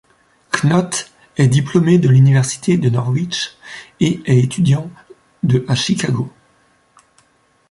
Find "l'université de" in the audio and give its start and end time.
2.09-2.89